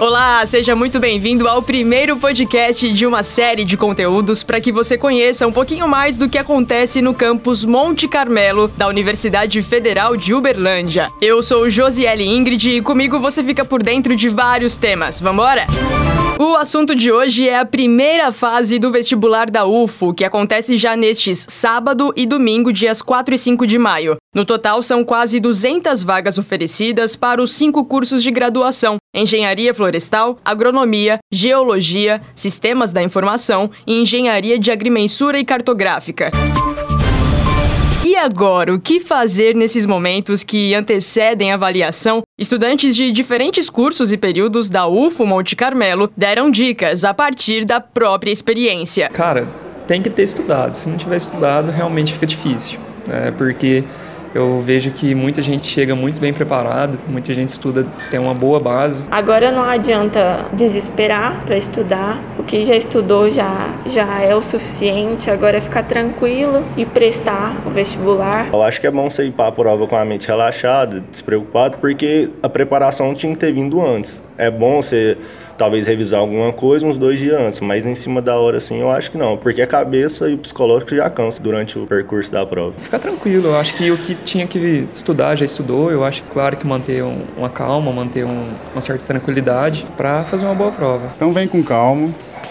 [0.00, 4.96] Olá, seja muito bem-vindo ao primeiro podcast de uma série de conteúdos para que você
[4.96, 10.32] conheça um pouquinho mais do que acontece no campus Monte Carmelo da Universidade Federal de
[10.32, 11.10] Uberlândia.
[11.20, 15.20] Eu sou Josiele Ingrid e comigo você fica por dentro de vários temas.
[15.20, 15.66] Vambora?
[16.40, 20.94] O assunto de hoje é a primeira fase do vestibular da UFO, que acontece já
[20.94, 24.16] nestes sábado e domingo, dias 4 e 5 de maio.
[24.32, 30.38] No total, são quase 200 vagas oferecidas para os cinco cursos de graduação: Engenharia Florestal,
[30.44, 36.30] Agronomia, Geologia, Sistemas da Informação e Engenharia de Agrimensura e Cartográfica.
[38.18, 42.22] Agora, o que fazer nesses momentos que antecedem a avaliação?
[42.36, 47.80] Estudantes de diferentes cursos e períodos da UFO Monte Carmelo deram dicas a partir da
[47.80, 49.08] própria experiência.
[49.08, 49.46] Cara,
[49.86, 50.74] tem que ter estudado.
[50.74, 52.80] Se não tiver estudado, realmente fica difícil.
[53.06, 53.30] Né?
[53.30, 53.84] Porque
[54.34, 58.60] eu vejo que muita gente chega muito bem preparado, muita gente estuda, tem uma boa
[58.60, 59.06] base.
[59.10, 65.30] Agora não adianta desesperar para estudar, o que já estudou já, já é o suficiente,
[65.30, 68.48] agora é ficar tranquilo e prestar o vestibular.
[68.52, 71.78] Eu acho que é bom você ir para a prova com a mente relaxada, despreocupado,
[71.78, 74.20] porque a preparação tinha que ter vindo antes.
[74.36, 75.16] É bom você
[75.58, 78.90] talvez revisar alguma coisa uns dois dias antes, mas em cima da hora, assim, eu
[78.90, 82.46] acho que não, porque a cabeça e o psicológico já cansa durante o percurso da
[82.46, 82.74] prova.
[82.78, 86.56] Fica tranquilo, eu acho que o que tinha que estudar já estudou, eu acho, claro,
[86.56, 91.08] que manter um, uma calma, manter um, uma certa tranquilidade para fazer uma boa prova.
[91.16, 92.08] Então vem com calma,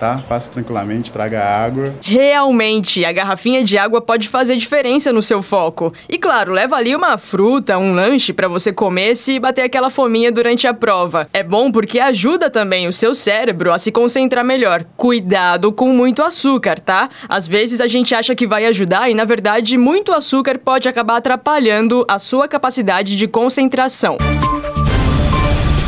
[0.00, 0.16] tá?
[0.16, 1.94] Faça tranquilamente, traga água.
[2.00, 5.92] Realmente, a garrafinha de água pode fazer diferença no seu foco.
[6.08, 10.32] E claro, leva ali uma fruta, um lanche para você comer se bater aquela fominha
[10.32, 11.28] durante a prova.
[11.34, 14.86] É bom porque ajuda também o seu cérebro a se concentrar melhor.
[14.96, 17.10] Cuidado com muito açúcar, tá?
[17.28, 21.18] Às vezes a gente acha que vai ajudar e na verdade muito açúcar pode acabar
[21.18, 24.16] atrapalhando a sua capacidade de concentração.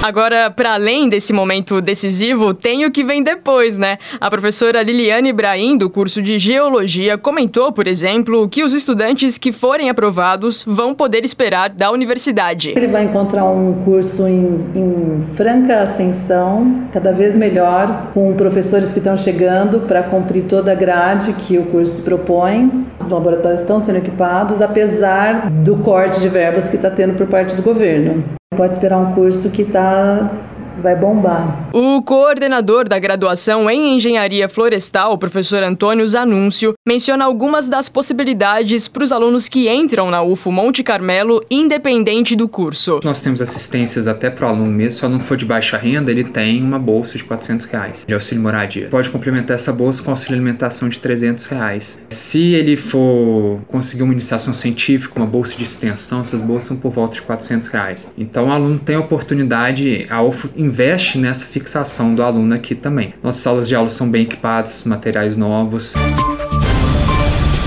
[0.03, 3.99] Agora, para além desse momento decisivo, tem o que vem depois, né?
[4.21, 9.53] A professora Liliane Ibrahim, do curso de Geologia, comentou, por exemplo, que os estudantes que
[9.53, 12.75] forem aprovados vão poder esperar da universidade.
[12.77, 18.99] Ele vai encontrar um curso em, em franca ascensão, cada vez melhor, com professores que
[18.99, 22.87] estão chegando para cumprir toda a grade que o curso se propõe.
[23.01, 27.55] Os laboratórios estão sendo equipados, apesar do corte de verbas que está tendo por parte
[27.55, 28.42] do governo.
[28.57, 30.31] Pode esperar um curso que está
[30.79, 31.71] vai bombar.
[31.73, 38.89] O coordenador da graduação em Engenharia Florestal, o professor Antônio Zanúncio, menciona algumas das possibilidades
[38.89, 43.01] para os alunos que entram na UFO Monte Carmelo, independente do curso.
[43.05, 46.11] Nós temos assistências até para o aluno mesmo, se o aluno for de baixa renda,
[46.11, 48.89] ele tem uma bolsa de 400 reais de auxílio moradia.
[48.89, 52.01] Pode complementar essa bolsa com auxílio alimentação de 300 reais.
[52.11, 56.91] Se ele for conseguir uma iniciação científica, uma bolsa de extensão, essas bolsas são por
[56.91, 58.15] volta de 400 reais.
[58.17, 63.15] Então o aluno tem a oportunidade, a UFO investe nessa fixação do aluno aqui também.
[63.23, 65.95] Nossas salas de aula são bem equipadas, materiais novos.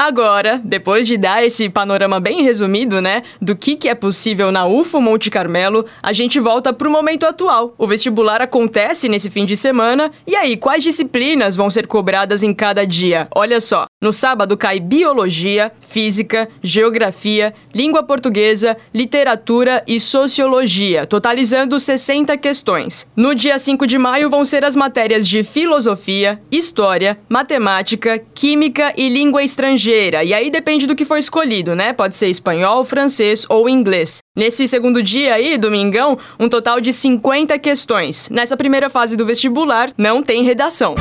[0.06, 4.68] Agora, depois de dar esse panorama bem resumido, né, do que, que é possível na
[4.68, 7.74] UFO Monte Carmelo, a gente volta pro momento atual.
[7.76, 12.54] O vestibular acontece nesse fim de semana, e aí, quais disciplinas vão ser cobradas em
[12.54, 13.28] cada dia?
[13.34, 22.38] Olha só, no sábado cai Biologia, Física, Geografia, Língua Portuguesa, Literatura e Sociologia, totalizando 60
[22.38, 23.10] questões.
[23.16, 29.10] No dia 5 de maio vão ser as matérias de Filosofia, História, Matemática, Química e
[29.10, 31.94] Língua Estrangeira e aí depende do que for escolhido, né?
[31.94, 34.20] Pode ser espanhol, francês ou inglês.
[34.36, 38.30] Nesse segundo dia aí, domingão, um total de 50 questões.
[38.30, 40.96] Nessa primeira fase do vestibular, não tem redação.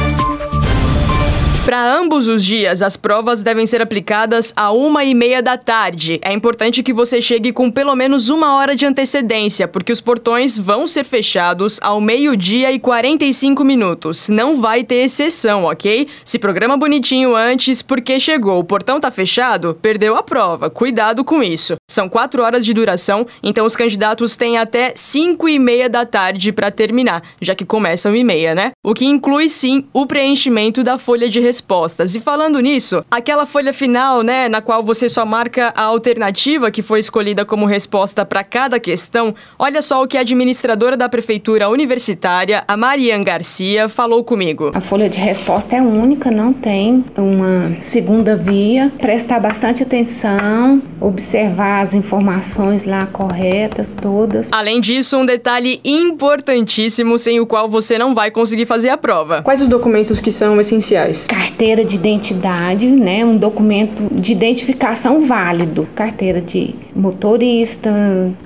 [1.64, 6.20] Para ambos os dias, as provas devem ser aplicadas a uma e meia da tarde.
[6.22, 10.58] É importante que você chegue com pelo menos uma hora de antecedência, porque os portões
[10.58, 14.28] vão ser fechados ao meio-dia e 45 minutos.
[14.28, 16.06] Não vai ter exceção, ok?
[16.22, 20.68] Se programa bonitinho antes, porque chegou, o portão tá fechado, perdeu a prova.
[20.68, 21.76] Cuidado com isso.
[21.90, 26.52] São quatro horas de duração, então os candidatos têm até cinco e meia da tarde
[26.52, 28.72] para terminar, já que começam e meia, né?
[28.84, 32.14] O que inclui sim o preenchimento da folha de respostas.
[32.16, 36.82] E falando nisso, aquela folha final, né, na qual você só marca a alternativa que
[36.82, 41.68] foi escolhida como resposta para cada questão, olha só o que a administradora da prefeitura
[41.68, 44.72] universitária, a Marian Garcia, falou comigo.
[44.74, 48.92] A folha de resposta é única, não tem uma segunda via.
[48.98, 54.50] Prestar bastante atenção, observar as informações lá corretas todas.
[54.50, 59.42] Além disso, um detalhe importantíssimo sem o qual você não vai conseguir fazer a prova.
[59.42, 61.26] Quais os documentos que são essenciais?
[61.26, 67.90] Carteira de identidade, né, um documento de identificação válido, carteira de motorista,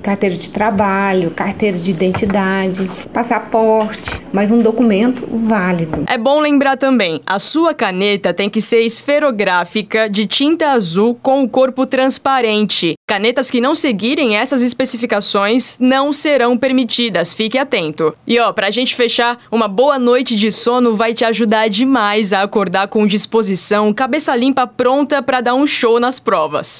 [0.01, 6.03] carteira de trabalho, carteira de identidade, passaporte, mas um documento válido.
[6.07, 11.43] É bom lembrar também, a sua caneta tem que ser esferográfica de tinta azul com
[11.43, 12.48] o corpo transparente.
[13.07, 18.15] Canetas que não seguirem essas especificações não serão permitidas, fique atento.
[18.25, 22.41] E ó, pra gente fechar, uma boa noite de sono vai te ajudar demais a
[22.41, 26.79] acordar com disposição, cabeça limpa pronta para dar um show nas provas.